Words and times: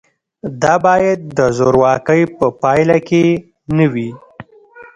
دا 0.61 0.73
باید 0.85 1.19
د 1.37 1.39
زورواکۍ 1.57 2.21
په 2.37 2.45
پایله 2.61 2.97
کې 3.07 3.25
نه 3.77 3.85
وي. 3.93 4.09